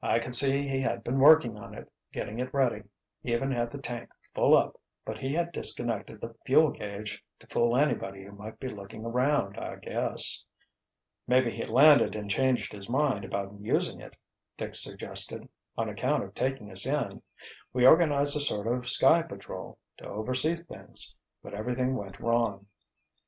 "I 0.00 0.20
could 0.20 0.36
see 0.36 0.62
he 0.68 0.80
had 0.80 1.02
been 1.02 1.18
working 1.18 1.56
on 1.58 1.74
it, 1.74 1.90
getting 2.12 2.38
it 2.38 2.54
ready—even 2.54 3.50
had 3.50 3.72
the 3.72 3.78
tank 3.78 4.10
full 4.32 4.56
up, 4.56 4.78
but 5.04 5.18
he 5.18 5.34
had 5.34 5.50
disconnected 5.50 6.20
the 6.20 6.36
fuel 6.46 6.70
gauge 6.70 7.24
to 7.40 7.48
fool 7.48 7.76
anybody 7.76 8.22
who 8.22 8.30
might 8.30 8.60
be 8.60 8.68
looking 8.68 9.04
around, 9.04 9.58
I 9.58 9.74
guess." 9.74 10.46
"Maybe 11.26 11.50
he 11.50 11.64
landed 11.64 12.14
and 12.14 12.30
changed 12.30 12.72
his 12.72 12.88
mind 12.88 13.24
about 13.24 13.58
using 13.60 14.00
it," 14.00 14.14
Dick 14.56 14.76
suggested. 14.76 15.48
"On 15.76 15.88
account 15.88 16.22
of 16.22 16.32
taking 16.36 16.70
us 16.70 16.86
in—we 16.86 17.84
organized 17.84 18.36
a 18.36 18.40
sort 18.40 18.68
of 18.68 18.88
Sky 18.88 19.20
Patrol, 19.20 19.78
to 19.98 20.06
oversee 20.08 20.54
things—but 20.54 21.54
everything 21.54 21.96
went 21.96 22.20
wrong." 22.20 22.66